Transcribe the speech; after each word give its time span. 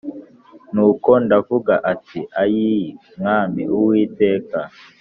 Nuko 0.73 1.11
ndavuga 1.25 1.73
nti 1.93 2.19
“Ayii 2.41 2.89
Mwami 3.17 3.61
Uwiteka 3.75 4.59